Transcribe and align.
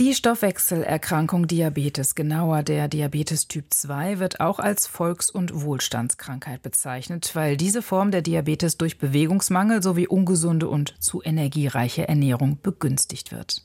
Die 0.00 0.12
Stoffwechselerkrankung 0.12 1.46
Diabetes, 1.46 2.16
genauer 2.16 2.64
der 2.64 2.88
Diabetes 2.88 3.46
Typ 3.46 3.66
2, 3.72 4.18
wird 4.18 4.40
auch 4.40 4.58
als 4.58 4.88
Volks- 4.88 5.30
und 5.30 5.62
Wohlstandskrankheit 5.62 6.62
bezeichnet, 6.62 7.30
weil 7.34 7.56
diese 7.56 7.80
Form 7.80 8.10
der 8.10 8.20
Diabetes 8.20 8.76
durch 8.76 8.98
Bewegungsmangel 8.98 9.84
sowie 9.84 10.08
ungesunde 10.08 10.66
und 10.66 11.00
zu 11.00 11.22
energiereiche 11.22 12.08
Ernährung 12.08 12.58
begünstigt 12.60 13.30
wird. 13.30 13.62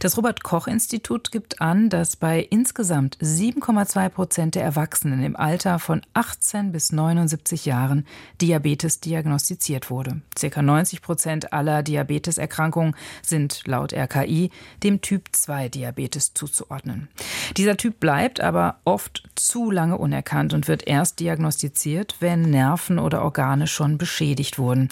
Das 0.00 0.18
Robert 0.18 0.42
Koch 0.42 0.66
Institut 0.66 1.32
gibt 1.32 1.62
an, 1.62 1.88
dass 1.88 2.14
bei 2.14 2.46
insgesamt 2.50 3.16
7,2 3.16 4.08
Prozent 4.10 4.56
der 4.56 4.64
Erwachsenen 4.64 5.22
im 5.22 5.34
Alter 5.34 5.78
von 5.78 6.02
18 6.12 6.72
bis 6.72 6.92
79 6.92 7.64
Jahren 7.64 8.06
Diabetes 8.42 9.00
diagnostiziert 9.00 9.88
wurde. 9.88 10.20
Circa 10.38 10.60
90 10.60 11.00
Prozent 11.00 11.54
aller 11.54 11.82
Diabeteserkrankungen 11.82 12.94
sind 13.22 13.66
laut 13.66 13.94
RKI 13.94 14.50
dem 14.82 15.00
Typ 15.00 15.28
2 15.32 15.69
Diabetes 15.70 16.34
zuzuordnen. 16.34 17.08
Dieser 17.56 17.76
Typ 17.76 18.00
bleibt 18.00 18.40
aber 18.40 18.80
oft 18.84 19.22
zu 19.34 19.70
lange 19.70 19.96
unerkannt 19.96 20.52
und 20.52 20.68
wird 20.68 20.86
erst 20.86 21.20
diagnostiziert, 21.20 22.16
wenn 22.20 22.42
Nerven 22.42 22.98
oder 22.98 23.22
Organe 23.22 23.66
schon 23.66 23.98
beschädigt 23.98 24.58
wurden. 24.58 24.88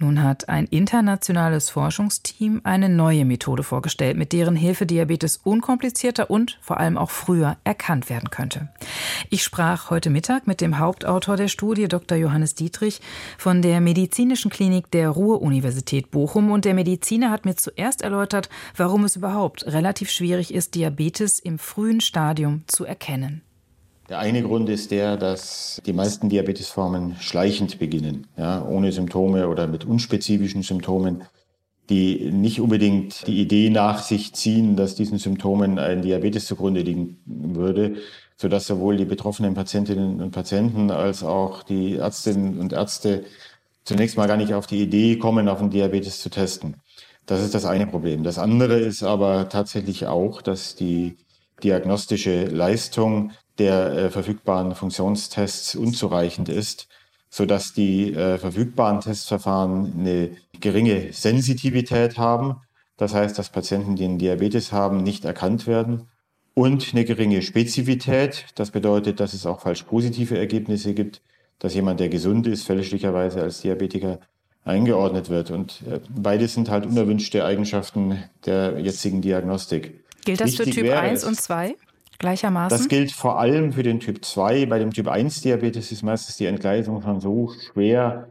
Nun 0.00 0.22
hat 0.22 0.48
ein 0.48 0.66
internationales 0.66 1.70
Forschungsteam 1.70 2.60
eine 2.62 2.88
neue 2.88 3.24
Methode 3.24 3.64
vorgestellt, 3.64 4.16
mit 4.16 4.32
deren 4.32 4.54
Hilfe 4.54 4.86
Diabetes 4.86 5.38
unkomplizierter 5.42 6.30
und 6.30 6.56
vor 6.60 6.78
allem 6.78 6.96
auch 6.96 7.10
früher 7.10 7.56
erkannt 7.64 8.08
werden 8.08 8.30
könnte. 8.30 8.68
Ich 9.28 9.42
sprach 9.42 9.90
heute 9.90 10.10
Mittag 10.10 10.46
mit 10.46 10.60
dem 10.60 10.78
Hauptautor 10.78 11.36
der 11.36 11.48
Studie, 11.48 11.88
Dr. 11.88 12.16
Johannes 12.16 12.54
Dietrich, 12.54 13.00
von 13.38 13.60
der 13.60 13.80
Medizinischen 13.80 14.52
Klinik 14.52 14.88
der 14.92 15.10
Ruhr-Universität 15.10 16.12
Bochum. 16.12 16.52
Und 16.52 16.64
der 16.64 16.74
Mediziner 16.74 17.30
hat 17.30 17.44
mir 17.44 17.56
zuerst 17.56 18.02
erläutert, 18.02 18.48
warum 18.76 19.02
es 19.02 19.16
überhaupt 19.16 19.66
relativ 19.66 20.10
schwierig 20.10 20.54
ist, 20.54 20.76
Diabetes 20.76 21.40
im 21.40 21.58
frühen 21.58 22.00
Stadium 22.00 22.62
zu 22.68 22.84
erkennen. 22.84 23.42
Der 24.08 24.18
eine 24.20 24.42
Grund 24.42 24.70
ist 24.70 24.90
der, 24.90 25.18
dass 25.18 25.82
die 25.84 25.92
meisten 25.92 26.30
Diabetesformen 26.30 27.16
schleichend 27.20 27.78
beginnen, 27.78 28.26
ja, 28.38 28.64
ohne 28.64 28.90
Symptome 28.90 29.48
oder 29.48 29.66
mit 29.66 29.84
unspezifischen 29.84 30.62
Symptomen, 30.62 31.24
die 31.90 32.30
nicht 32.30 32.60
unbedingt 32.60 33.26
die 33.26 33.40
Idee 33.40 33.68
nach 33.68 34.02
sich 34.02 34.32
ziehen, 34.32 34.76
dass 34.76 34.94
diesen 34.94 35.18
Symptomen 35.18 35.78
ein 35.78 36.00
Diabetes 36.00 36.46
zugrunde 36.46 36.80
liegen 36.80 37.18
würde, 37.26 37.96
sodass 38.36 38.66
sowohl 38.66 38.96
die 38.96 39.04
betroffenen 39.04 39.52
Patientinnen 39.52 40.22
und 40.22 40.30
Patienten 40.30 40.90
als 40.90 41.22
auch 41.22 41.62
die 41.62 41.96
Ärztinnen 41.96 42.58
und 42.60 42.72
Ärzte 42.72 43.24
zunächst 43.84 44.16
mal 44.16 44.28
gar 44.28 44.36
nicht 44.38 44.54
auf 44.54 44.66
die 44.66 44.82
Idee 44.82 45.16
kommen, 45.16 45.48
auf 45.48 45.60
einen 45.60 45.70
Diabetes 45.70 46.20
zu 46.20 46.30
testen. 46.30 46.76
Das 47.26 47.42
ist 47.42 47.54
das 47.54 47.66
eine 47.66 47.86
Problem. 47.86 48.22
Das 48.22 48.38
andere 48.38 48.78
ist 48.78 49.02
aber 49.02 49.50
tatsächlich 49.50 50.06
auch, 50.06 50.40
dass 50.40 50.76
die 50.76 51.16
diagnostische 51.62 52.44
Leistung 52.44 53.32
der 53.58 53.92
äh, 53.92 54.10
verfügbaren 54.10 54.74
Funktionstests 54.74 55.74
unzureichend 55.74 56.48
ist, 56.48 56.88
so 57.30 57.44
dass 57.44 57.72
die 57.72 58.14
äh, 58.14 58.38
verfügbaren 58.38 59.00
Testverfahren 59.00 59.94
eine 59.98 60.30
geringe 60.60 61.12
Sensitivität 61.12 62.18
haben. 62.18 62.60
Das 62.96 63.14
heißt, 63.14 63.38
dass 63.38 63.50
Patienten, 63.50 63.96
die 63.96 64.04
einen 64.04 64.18
Diabetes 64.18 64.72
haben, 64.72 65.02
nicht 65.02 65.24
erkannt 65.24 65.66
werden 65.66 66.08
und 66.54 66.88
eine 66.92 67.04
geringe 67.04 67.42
Spezifität. 67.42 68.46
Das 68.54 68.70
bedeutet, 68.70 69.20
dass 69.20 69.32
es 69.32 69.46
auch 69.46 69.60
falsch 69.60 69.84
positive 69.84 70.38
Ergebnisse 70.38 70.94
gibt, 70.94 71.22
dass 71.58 71.74
jemand, 71.74 72.00
der 72.00 72.08
gesund 72.08 72.46
ist, 72.46 72.64
fälschlicherweise 72.64 73.42
als 73.42 73.60
Diabetiker 73.60 74.20
eingeordnet 74.64 75.30
wird. 75.30 75.50
Und 75.50 75.82
äh, 75.88 76.00
beides 76.08 76.54
sind 76.54 76.70
halt 76.70 76.86
unerwünschte 76.86 77.44
Eigenschaften 77.44 78.22
der 78.46 78.78
jetzigen 78.78 79.22
Diagnostik. 79.22 80.04
Gilt 80.28 80.42
das 80.42 80.58
Wichtig 80.58 80.74
für 80.74 80.82
Typ 80.82 80.92
1 80.92 81.24
und 81.24 81.40
2? 81.40 81.74
Gleichermaßen? 82.18 82.76
Das 82.76 82.88
gilt 82.88 83.12
vor 83.12 83.38
allem 83.38 83.72
für 83.72 83.82
den 83.82 83.98
Typ 83.98 84.22
2. 84.22 84.66
Bei 84.66 84.78
dem 84.78 84.90
Typ 84.92 85.08
1 85.08 85.40
Diabetes 85.40 85.90
ist 85.90 86.02
meistens 86.02 86.36
die 86.36 86.44
Entgleisung 86.44 87.00
schon 87.00 87.22
so 87.22 87.50
schwer, 87.72 88.28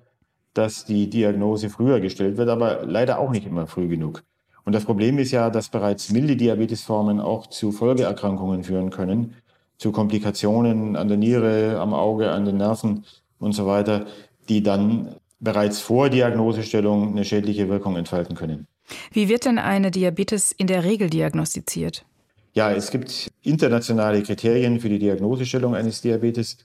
dass 0.53 0.85
die 0.85 1.09
Diagnose 1.09 1.71
früher 1.71 1.99
gestellt 1.99 2.37
wird, 2.37 2.49
aber 2.49 2.85
leider 2.85 3.17
auch 3.17 3.31
nicht 3.31 3.47
immer 3.47 3.65
früh 3.65 3.87
genug. 3.87 4.21
Und 4.63 4.73
das 4.73 4.85
Problem 4.85 5.17
ist 5.17 5.31
ja, 5.31 5.49
dass 5.49 5.69
bereits 5.69 6.11
milde 6.11 6.35
Diabetesformen 6.35 7.19
auch 7.19 7.47
zu 7.47 7.71
Folgeerkrankungen 7.71 8.63
führen 8.63 8.91
können, 8.91 9.33
zu 9.79 9.91
Komplikationen 9.91 10.95
an 10.95 11.07
der 11.07 11.17
Niere, 11.17 11.79
am 11.79 11.95
Auge, 11.95 12.29
an 12.29 12.45
den 12.45 12.57
Nerven 12.57 13.05
und 13.39 13.53
so 13.53 13.65
weiter, 13.65 14.05
die 14.49 14.61
dann 14.61 15.15
bereits 15.39 15.79
vor 15.79 16.11
Diagnosestellung 16.11 17.09
eine 17.09 17.25
schädliche 17.25 17.69
Wirkung 17.69 17.95
entfalten 17.95 18.35
können. 18.35 18.67
Wie 19.11 19.29
wird 19.29 19.45
denn 19.45 19.59
eine 19.59 19.91
Diabetes 19.91 20.51
in 20.51 20.67
der 20.67 20.83
Regel 20.83 21.09
diagnostiziert? 21.09 22.05
Ja, 22.53 22.71
es 22.71 22.89
gibt 22.89 23.29
internationale 23.43 24.23
Kriterien 24.23 24.79
für 24.79 24.89
die 24.89 24.99
Diagnosestellung 24.99 25.75
eines 25.75 26.01
Diabetes. 26.01 26.57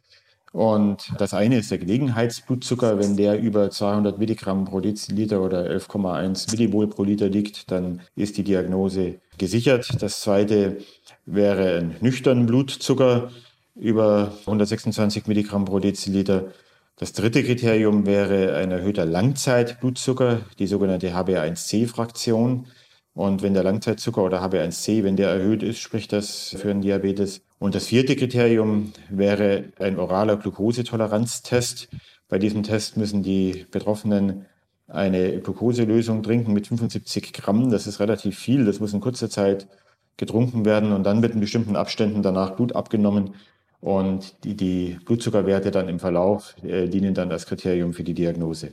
Und 0.52 1.12
das 1.18 1.32
eine 1.32 1.58
ist 1.58 1.70
der 1.70 1.78
Gelegenheitsblutzucker. 1.78 2.98
Wenn 2.98 3.16
der 3.16 3.40
über 3.40 3.70
200 3.70 4.18
Milligramm 4.18 4.66
pro 4.66 4.80
Deziliter 4.80 5.40
oder 5.40 5.64
11,1 5.64 6.50
Millimol 6.50 6.88
pro 6.88 7.04
Liter 7.04 7.28
liegt, 7.28 7.70
dann 7.70 8.00
ist 8.16 8.36
die 8.36 8.44
Diagnose 8.44 9.20
gesichert. 9.38 10.02
Das 10.02 10.20
zweite 10.20 10.78
wäre 11.24 11.78
ein 11.78 11.96
nüchterner 12.00 12.44
Blutzucker 12.44 13.30
über 13.74 14.32
126 14.40 15.26
Milligramm 15.26 15.64
pro 15.64 15.78
Deziliter. 15.78 16.52
Das 16.96 17.12
dritte 17.12 17.42
Kriterium 17.42 18.06
wäre 18.06 18.54
ein 18.56 18.70
erhöhter 18.70 19.06
Langzeitblutzucker, 19.06 20.42
die 20.58 20.66
sogenannte 20.66 21.14
HbA1c-Fraktion. 21.14 22.66
Und 23.14 23.42
wenn 23.42 23.54
der 23.54 23.64
Langzeitzucker 23.64 24.22
oder 24.22 24.42
HbA1c, 24.42 25.02
wenn 25.02 25.16
der 25.16 25.30
erhöht 25.30 25.62
ist, 25.62 25.80
spricht 25.80 26.12
das 26.12 26.56
für 26.58 26.70
einen 26.70 26.80
Diabetes. 26.80 27.42
Und 27.58 27.74
das 27.74 27.86
vierte 27.86 28.16
Kriterium 28.16 28.92
wäre 29.10 29.72
ein 29.78 29.98
oraler 29.98 30.36
Glukosetoleranztest. 30.36 31.88
Bei 32.28 32.38
diesem 32.38 32.62
Test 32.62 32.96
müssen 32.96 33.22
die 33.22 33.66
Betroffenen 33.70 34.46
eine 34.86 35.40
Glukoselösung 35.40 36.22
trinken 36.22 36.52
mit 36.52 36.66
75 36.66 37.32
Gramm. 37.32 37.70
Das 37.70 37.86
ist 37.86 38.00
relativ 38.00 38.38
viel. 38.38 38.64
Das 38.64 38.80
muss 38.80 38.92
in 38.92 39.00
kurzer 39.00 39.30
Zeit 39.30 39.66
getrunken 40.16 40.64
werden 40.64 40.92
und 40.92 41.04
dann 41.04 41.20
mit 41.20 41.38
bestimmten 41.38 41.76
Abständen 41.76 42.22
danach 42.22 42.56
Blut 42.56 42.74
abgenommen. 42.74 43.34
Und 43.82 44.44
die, 44.44 44.56
die 44.56 44.98
Blutzuckerwerte 45.04 45.72
dann 45.72 45.88
im 45.88 45.98
Verlauf 45.98 46.54
äh, 46.62 46.86
dienen 46.88 47.14
dann 47.14 47.32
als 47.32 47.46
Kriterium 47.46 47.92
für 47.92 48.04
die 48.04 48.14
Diagnose. 48.14 48.72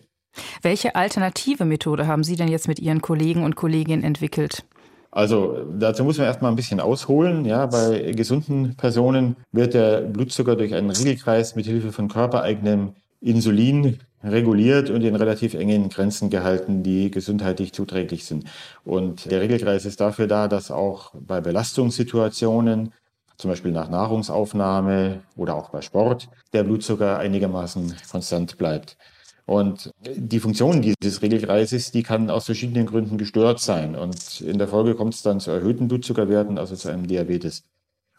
Welche 0.62 0.96
alternative 0.96 1.66
Methode 1.66 2.06
haben 2.06 2.24
Sie 2.24 2.36
denn 2.36 2.48
jetzt 2.48 2.68
mit 2.68 2.80
Ihren 2.80 3.02
Kollegen 3.02 3.44
und 3.44 3.56
Kolleginnen 3.56 4.04
entwickelt? 4.04 4.64
Also 5.12 5.66
dazu 5.80 6.04
muss 6.04 6.20
man 6.20 6.28
erstmal 6.28 6.52
ein 6.52 6.56
bisschen 6.56 6.80
ausholen. 6.80 7.44
Ja, 7.46 7.66
bei 7.66 8.12
gesunden 8.16 8.76
Personen 8.76 9.36
wird 9.52 9.74
der 9.74 10.02
Blutzucker 10.02 10.56
durch 10.56 10.76
einen 10.76 10.92
Regelkreis 10.92 11.56
mit 11.56 11.66
Hilfe 11.66 11.92
von 11.92 12.08
körpereigenem 12.08 12.94
Insulin 13.20 14.00
reguliert 14.24 14.90
und 14.90 15.02
in 15.02 15.16
relativ 15.16 15.54
engen 15.54 15.90
Grenzen 15.90 16.30
gehalten, 16.30 16.84
die 16.84 17.10
gesundheitlich 17.10 17.74
zuträglich 17.74 18.26
sind. 18.26 18.46
Und 18.84 19.32
der 19.32 19.42
Regelkreis 19.42 19.86
ist 19.86 20.02
dafür 20.02 20.28
da, 20.28 20.48
dass 20.48 20.72
auch 20.72 21.14
bei 21.16 21.42
Belastungssituationen, 21.42 22.92
zum 23.40 23.50
Beispiel 23.50 23.72
nach 23.72 23.90
Nahrungsaufnahme 23.90 25.22
oder 25.38 25.56
auch 25.56 25.70
bei 25.70 25.82
Sport, 25.82 26.28
der 26.52 26.64
Blutzucker 26.64 27.18
einigermaßen 27.18 27.96
konstant 28.12 28.58
bleibt. 28.58 28.98
Und 29.46 29.92
die 30.06 30.40
Funktion 30.40 30.82
dieses 30.82 31.22
Regelkreises, 31.22 31.92
die 31.92 32.04
kann 32.04 32.30
aus 32.30 32.46
verschiedenen 32.46 32.86
Gründen 32.86 33.18
gestört 33.18 33.62
sein. 33.62 33.96
Und 33.96 34.42
in 34.42 34.60
der 34.60 34.68
Folge 34.68 34.94
kommt 34.94 35.16
es 35.16 35.24
dann 35.24 35.40
zu 35.40 35.52
erhöhten 35.52 35.88
Blutzuckerwerten, 35.88 36.58
also 36.58 36.76
zu 36.76 36.90
einem 36.90 37.08
Diabetes. 37.08 37.64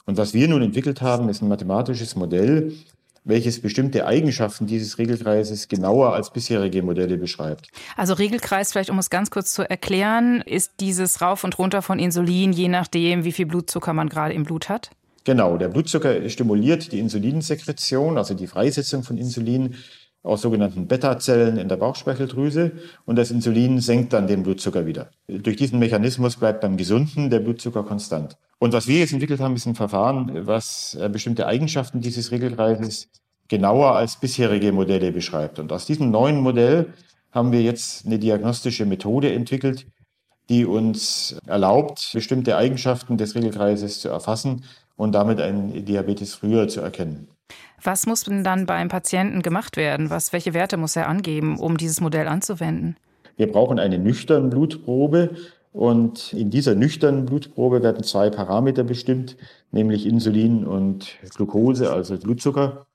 Und 0.06 0.16
was 0.16 0.32
wir 0.34 0.48
nun 0.48 0.62
entwickelt 0.62 1.02
haben, 1.02 1.28
ist 1.28 1.42
ein 1.42 1.48
mathematisches 1.48 2.16
Modell, 2.16 2.72
welches 3.22 3.60
bestimmte 3.60 4.06
Eigenschaften 4.06 4.66
dieses 4.66 4.96
Regelkreises 4.96 5.68
genauer 5.68 6.14
als 6.14 6.32
bisherige 6.32 6.82
Modelle 6.82 7.18
beschreibt. 7.18 7.68
Also 7.96 8.14
Regelkreis, 8.14 8.72
vielleicht 8.72 8.90
um 8.90 8.98
es 8.98 9.10
ganz 9.10 9.30
kurz 9.30 9.52
zu 9.52 9.68
erklären, 9.68 10.40
ist 10.40 10.72
dieses 10.80 11.20
Rauf 11.20 11.44
und 11.44 11.58
Runter 11.58 11.82
von 11.82 11.98
Insulin, 11.98 12.52
je 12.52 12.68
nachdem, 12.68 13.24
wie 13.24 13.32
viel 13.32 13.46
Blutzucker 13.46 13.92
man 13.92 14.08
gerade 14.08 14.34
im 14.34 14.44
Blut 14.44 14.70
hat? 14.70 14.90
Genau, 15.24 15.56
der 15.56 15.68
Blutzucker 15.68 16.28
stimuliert 16.28 16.92
die 16.92 16.98
Insulinsekretion, 16.98 18.16
also 18.16 18.34
die 18.34 18.46
Freisetzung 18.46 19.02
von 19.02 19.18
Insulin 19.18 19.74
aus 20.22 20.42
sogenannten 20.42 20.86
Beta-Zellen 20.86 21.56
in 21.56 21.68
der 21.68 21.76
Bauchspeicheldrüse 21.76 22.72
und 23.06 23.16
das 23.16 23.30
Insulin 23.30 23.80
senkt 23.80 24.12
dann 24.12 24.26
den 24.26 24.42
Blutzucker 24.42 24.86
wieder. 24.86 25.10
Durch 25.28 25.56
diesen 25.56 25.78
Mechanismus 25.78 26.36
bleibt 26.36 26.60
beim 26.60 26.76
Gesunden 26.76 27.30
der 27.30 27.40
Blutzucker 27.40 27.84
konstant. 27.84 28.36
Und 28.58 28.74
was 28.74 28.86
wir 28.86 28.98
jetzt 28.98 29.12
entwickelt 29.12 29.40
haben, 29.40 29.56
ist 29.56 29.66
ein 29.66 29.74
Verfahren, 29.74 30.46
was 30.46 30.96
äh, 31.00 31.08
bestimmte 31.08 31.46
Eigenschaften 31.46 32.02
dieses 32.02 32.30
Regelkreises 32.30 33.08
genauer 33.48 33.96
als 33.96 34.16
bisherige 34.16 34.72
Modelle 34.72 35.12
beschreibt. 35.12 35.58
Und 35.58 35.72
aus 35.72 35.86
diesem 35.86 36.10
neuen 36.10 36.40
Modell 36.40 36.92
haben 37.32 37.52
wir 37.52 37.62
jetzt 37.62 38.04
eine 38.04 38.18
diagnostische 38.18 38.84
Methode 38.84 39.32
entwickelt, 39.32 39.86
die 40.50 40.66
uns 40.66 41.36
erlaubt, 41.46 42.10
bestimmte 42.12 42.56
Eigenschaften 42.56 43.16
des 43.16 43.34
Regelkreises 43.34 44.00
zu 44.00 44.08
erfassen 44.08 44.64
und 44.96 45.12
damit 45.12 45.40
einen 45.40 45.84
Diabetes 45.84 46.34
früher 46.34 46.68
zu 46.68 46.80
erkennen. 46.80 47.28
Was 47.82 48.06
muss 48.06 48.24
denn 48.24 48.44
dann 48.44 48.66
beim 48.66 48.88
Patienten 48.88 49.42
gemacht 49.42 49.76
werden? 49.76 50.10
Was, 50.10 50.32
welche 50.32 50.52
Werte 50.52 50.76
muss 50.76 50.96
er 50.96 51.08
angeben, 51.08 51.58
um 51.58 51.78
dieses 51.78 52.00
Modell 52.00 52.28
anzuwenden? 52.28 52.96
Wir 53.36 53.50
brauchen 53.50 53.78
eine 53.78 53.98
nüchterne 53.98 54.48
Blutprobe 54.48 55.30
und 55.72 56.32
in 56.32 56.50
dieser 56.50 56.74
nüchternen 56.74 57.26
Blutprobe 57.26 57.82
werden 57.82 58.02
zwei 58.02 58.28
Parameter 58.28 58.84
bestimmt, 58.84 59.36
nämlich 59.70 60.04
Insulin 60.04 60.66
und 60.66 61.16
Glucose, 61.34 61.90
also 61.90 62.18
Blutzucker. 62.18 62.86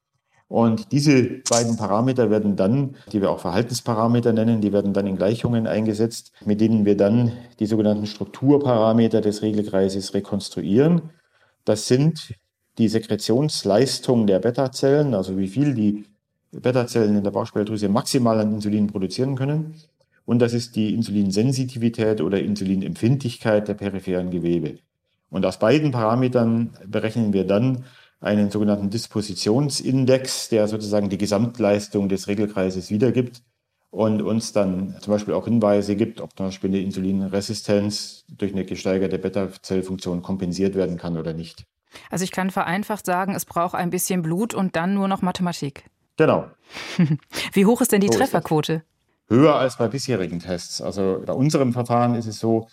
Und 0.47 0.91
diese 0.91 1.41
beiden 1.49 1.75
Parameter 1.75 2.29
werden 2.29 2.55
dann, 2.55 2.95
die 3.11 3.21
wir 3.21 3.31
auch 3.31 3.39
Verhaltensparameter 3.39 4.31
nennen, 4.31 4.61
die 4.61 4.71
werden 4.71 4.93
dann 4.93 5.07
in 5.07 5.17
Gleichungen 5.17 5.65
eingesetzt, 5.65 6.33
mit 6.45 6.61
denen 6.61 6.85
wir 6.85 6.95
dann 6.95 7.31
die 7.59 7.65
sogenannten 7.65 8.05
Strukturparameter 8.05 9.21
des 9.21 9.41
Regelkreises 9.41 10.13
rekonstruieren. 10.13 11.09
Das 11.63 11.87
sind 11.87 12.35
die 12.77 12.89
Sekretionsleistung 12.89 14.27
der 14.27 14.39
Beta-Zellen, 14.39 15.15
also 15.15 15.37
wie 15.37 15.47
viel 15.47 15.73
die 15.73 16.05
Beta-Zellen 16.51 17.17
in 17.17 17.23
der 17.23 17.31
Bauchspeicheldrüse 17.31 17.89
maximal 17.89 18.39
an 18.39 18.53
Insulin 18.53 18.87
produzieren 18.87 19.35
können. 19.35 19.75
Und 20.25 20.39
das 20.39 20.53
ist 20.53 20.75
die 20.75 20.93
Insulinsensitivität 20.93 22.21
oder 22.21 22.39
Insulinempfindlichkeit 22.39 23.67
der 23.67 23.75
peripheren 23.75 24.29
Gewebe. 24.29 24.79
Und 25.29 25.45
aus 25.45 25.59
beiden 25.59 25.91
Parametern 25.91 26.71
berechnen 26.85 27.33
wir 27.33 27.45
dann 27.45 27.83
einen 28.25 28.49
sogenannten 28.49 28.89
Dispositionsindex, 28.89 30.49
der 30.49 30.67
sozusagen 30.67 31.09
die 31.09 31.17
Gesamtleistung 31.17 32.09
des 32.09 32.27
Regelkreises 32.27 32.89
wiedergibt 32.89 33.43
und 33.91 34.21
uns 34.23 34.51
dann 34.51 34.95
zum 34.99 35.13
Beispiel 35.13 35.35
auch 35.35 35.45
Hinweise 35.45 35.95
gibt, 35.95 36.19
ob 36.19 36.35
zum 36.35 36.47
Beispiel 36.47 36.71
eine 36.71 36.79
Insulinresistenz 36.79 38.25
durch 38.27 38.51
eine 38.51 38.65
gesteigerte 38.65 39.19
Beta-Zellfunktion 39.19 40.23
kompensiert 40.23 40.73
werden 40.75 40.97
kann 40.97 41.17
oder 41.17 41.33
nicht. 41.33 41.65
Also 42.09 42.23
ich 42.23 42.31
kann 42.31 42.49
vereinfacht 42.49 43.05
sagen, 43.05 43.35
es 43.35 43.45
braucht 43.45 43.75
ein 43.75 43.91
bisschen 43.91 44.23
Blut 44.23 44.53
und 44.53 44.75
dann 44.75 44.95
nur 44.95 45.07
noch 45.07 45.21
Mathematik. 45.21 45.85
Genau. 46.17 46.47
Wie 47.53 47.65
hoch 47.65 47.79
ist 47.81 47.91
denn 47.91 48.01
die 48.01 48.07
so 48.07 48.17
Trefferquote? 48.17 48.83
Höher 49.27 49.55
als 49.55 49.77
bei 49.77 49.87
bisherigen 49.87 50.39
Tests. 50.39 50.81
Also 50.81 51.21
bei 51.25 51.33
unserem 51.33 51.73
Verfahren 51.73 52.15
ist 52.15 52.27
es 52.27 52.39
so, 52.39 52.67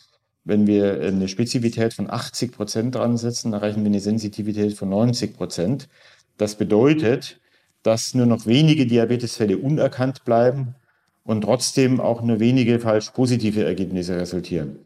wenn 0.44 0.66
wir 0.66 1.00
eine 1.00 1.28
Spezifität 1.28 1.94
von 1.94 2.10
80 2.10 2.52
Prozent 2.52 2.94
dran 2.94 3.16
setzen, 3.16 3.52
erreichen 3.52 3.82
wir 3.82 3.90
eine 3.90 4.00
Sensitivität 4.00 4.74
von 4.74 4.88
90 4.88 5.36
Prozent. 5.36 5.88
Das 6.36 6.56
bedeutet, 6.56 7.40
dass 7.82 8.14
nur 8.14 8.26
noch 8.26 8.46
wenige 8.46 8.86
Diabetesfälle 8.86 9.58
unerkannt 9.58 10.24
bleiben 10.24 10.74
und 11.24 11.42
trotzdem 11.42 12.00
auch 12.00 12.22
nur 12.22 12.40
wenige 12.40 12.80
falsch 12.80 13.10
positive 13.10 13.64
Ergebnisse 13.64 14.16
resultieren. 14.16 14.78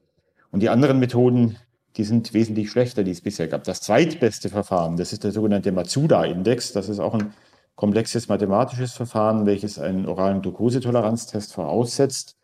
Und 0.51 0.61
die 0.61 0.69
anderen 0.69 0.99
Methoden, 0.99 1.57
die 1.97 2.05
sind 2.05 2.35
wesentlich 2.35 2.71
schlechter, 2.71 3.05
die 3.05 3.11
es 3.11 3.23
bisher 3.23 3.49
gab. 3.49 3.65
Das 3.65 3.81
zweitbeste 3.81 4.51
Verfahren, 4.51 4.97
das 4.97 5.13
ist 5.13 5.25
der 5.25 5.33
sogenannte 5.33 5.73
Matsuda-Index. 5.73 6.73
Das 6.73 6.89
ist 6.91 6.99
auch 6.99 7.15
ein 7.15 7.33
komplexes 7.75 8.29
mathematisches 8.29 8.93
Verfahren, 8.93 9.47
welches 9.47 9.79
einen 9.79 10.07
oralen 10.07 10.43
Glukosetoleranztest 10.43 11.55
voraussetzt 11.55 12.37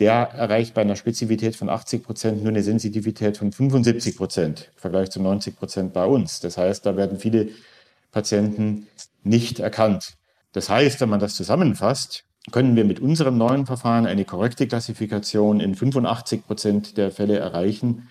der 0.00 0.30
erreicht 0.34 0.74
bei 0.74 0.82
einer 0.82 0.96
Spezifität 0.96 1.56
von 1.56 1.68
80 1.68 2.02
Prozent 2.04 2.42
nur 2.42 2.50
eine 2.50 2.62
Sensitivität 2.62 3.36
von 3.36 3.52
75 3.52 4.16
Prozent 4.16 4.70
im 4.74 4.80
Vergleich 4.80 5.10
zu 5.10 5.20
90 5.20 5.56
Prozent 5.56 5.92
bei 5.92 6.04
uns. 6.04 6.40
Das 6.40 6.56
heißt, 6.56 6.86
da 6.86 6.96
werden 6.96 7.18
viele 7.18 7.48
Patienten 8.12 8.86
nicht 9.24 9.58
erkannt. 9.58 10.14
Das 10.52 10.70
heißt, 10.70 11.00
wenn 11.00 11.08
man 11.08 11.20
das 11.20 11.34
zusammenfasst, 11.34 12.24
können 12.50 12.76
wir 12.76 12.84
mit 12.84 13.00
unserem 13.00 13.36
neuen 13.36 13.66
Verfahren 13.66 14.06
eine 14.06 14.24
korrekte 14.24 14.66
Klassifikation 14.66 15.60
in 15.60 15.74
85 15.74 16.46
Prozent 16.46 16.96
der 16.96 17.10
Fälle 17.10 17.38
erreichen, 17.38 18.08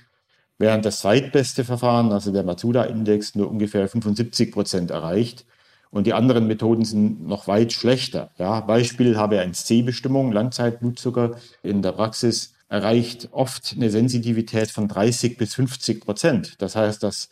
während 0.58 0.86
das 0.86 1.00
zweitbeste 1.00 1.64
Verfahren, 1.64 2.12
also 2.12 2.32
der 2.32 2.44
Matsuda-Index, 2.44 3.36
nur 3.36 3.50
ungefähr 3.50 3.88
75 3.88 4.52
Prozent 4.52 4.92
erreicht. 4.92 5.46
Und 5.90 6.08
die 6.08 6.14
anderen 6.14 6.48
Methoden 6.48 6.86
sind 6.86 7.28
noch 7.28 7.48
weit 7.48 7.74
schlechter. 7.74 8.32
Ja, 8.38 8.60
Beispiel 8.60 9.18
HbA1c-Bestimmung, 9.18 10.32
Langzeitblutzucker 10.32 11.38
in 11.64 11.82
der 11.82 11.94
Praxis 11.94 12.54
erreicht 12.70 13.30
oft 13.32 13.74
eine 13.76 13.90
Sensitivität 13.90 14.70
von 14.70 14.88
30 14.88 15.38
bis 15.38 15.56
50 15.56 16.04
Prozent. 16.04 16.62
Das 16.62 16.76
heißt, 16.76 17.02
dass 17.02 17.30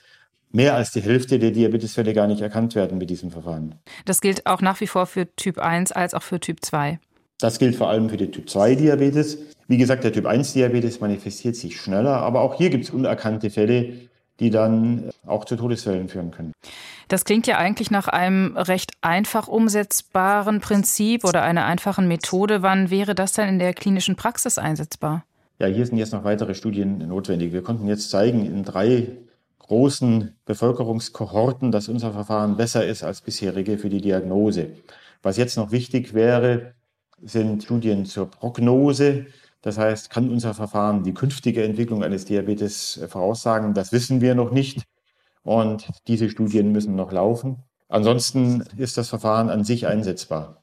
mehr 0.52 0.76
als 0.76 0.92
die 0.92 1.02
Hälfte 1.02 1.38
der 1.38 1.52
Diabetesfälle 1.52 2.14
gar 2.14 2.28
nicht 2.28 2.42
erkannt 2.42 2.76
werden 2.76 2.98
mit 2.98 3.10
diesem 3.10 3.32
Verfahren. 3.32 3.76
Das 4.06 4.22
gilt 4.22 4.46
auch 4.46 4.62
nach 4.62 4.80
wie 4.80 4.88
vor 4.88 5.06
für 5.06 5.28
Typ 5.36 5.60
1 5.60 5.92
als 5.92 6.14
auch 6.14 6.24
für 6.24 6.40
Typ 6.40 6.64
2. 6.64 7.00
Das 7.40 7.60
gilt 7.60 7.76
vor 7.76 7.90
allem 7.90 8.10
für 8.10 8.18
den 8.18 8.32
Typ 8.32 8.50
2 8.50 8.76
Diabetes. 8.76 9.38
Wie 9.68 9.78
gesagt, 9.78 10.06
der 10.06 10.14
Typ 10.14 10.26
1 10.26 10.54
Diabetes 10.54 11.02
manifestiert 11.02 11.58
sich 11.58 11.80
schneller, 11.80 12.18
aber 12.18 12.42
auch 12.42 12.56
hier 12.56 12.70
gibt 12.70 12.86
es 12.86 12.92
unerkannte 12.92 13.50
Fälle, 13.50 13.94
die 14.40 14.50
dann 14.50 15.10
auch 15.26 15.46
zu 15.46 15.56
Todesfällen 15.56 16.10
führen 16.10 16.32
können. 16.32 16.54
Das 17.08 17.24
klingt 17.26 17.48
ja 17.48 17.58
eigentlich 17.58 17.92
nach 17.92 18.08
einem 18.08 18.58
recht 18.58 18.92
einfach 19.02 19.48
umsetzbaren 19.48 20.60
Prinzip 20.60 21.24
oder 21.24 21.44
einer 21.44 21.66
einfachen 21.66 22.08
Methode. 22.08 22.62
Wann 22.62 22.90
wäre 22.90 23.16
das 23.16 23.34
denn 23.34 23.48
in 23.48 23.60
der 23.60 23.74
klinischen 23.74 24.16
Praxis 24.16 24.58
einsetzbar? 24.58 25.24
Ja, 25.60 25.68
hier 25.68 25.86
sind 25.86 25.98
jetzt 25.98 26.12
noch 26.12 26.24
weitere 26.24 26.54
Studien 26.54 26.98
notwendig. 27.08 27.54
Wir 27.54 27.64
konnten 27.64 27.88
jetzt 27.88 28.10
zeigen 28.10 28.46
in 28.46 28.64
drei 28.64 29.08
großen 29.60 30.36
Bevölkerungskohorten, 30.46 31.72
dass 31.72 31.88
unser 31.88 32.12
Verfahren 32.12 32.58
besser 32.58 32.86
ist 32.86 33.04
als 33.04 33.22
bisherige 33.22 33.78
für 33.78 33.90
die 33.90 34.02
Diagnose. 34.02 34.72
Was 35.24 35.38
jetzt 35.38 35.58
noch 35.58 35.72
wichtig 35.72 36.14
wäre, 36.14 36.74
sind 37.22 37.64
Studien 37.64 38.06
zur 38.06 38.30
Prognose. 38.30 39.28
Das 39.66 39.80
heißt, 39.80 40.12
kann 40.12 40.30
unser 40.30 40.54
Verfahren 40.54 41.02
die 41.02 41.16
künftige 41.16 41.64
Entwicklung 41.64 42.04
eines 42.04 42.24
Diabetes 42.24 43.04
voraussagen? 43.10 43.74
Das 43.74 43.92
wissen 43.92 44.22
wir 44.22 44.36
noch 44.36 44.52
nicht. 44.52 44.84
Und 45.42 45.90
diese 46.08 46.30
Studien 46.30 46.72
müssen 46.72 46.96
noch 46.96 47.12
laufen. 47.12 47.64
Ansonsten 47.90 48.62
ist 48.78 48.96
das 49.00 49.10
Verfahren 49.10 49.50
an 49.50 49.64
sich 49.64 49.88
einsetzbar. 49.88 50.62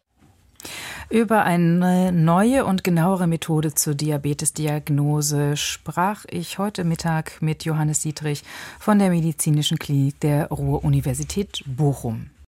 Über 1.11 1.43
eine 1.43 2.13
neue 2.13 2.65
und 2.65 2.85
genauere 2.85 3.27
Methode 3.27 3.75
zur 3.75 3.97
Diabetesdiagnose 3.97 5.57
sprach 5.57 6.25
ich 6.31 6.59
heute 6.59 6.85
Mittag 6.85 7.43
mit 7.43 7.65
Johannes 7.65 8.03
Dietrich 8.03 8.45
von 8.79 9.01
der 9.01 9.11
Medizinischen 9.11 9.81
Klinik 9.81 10.21
der 10.21 10.47
Ruhr-Universität 10.47 11.65
Bochum. 11.67 12.31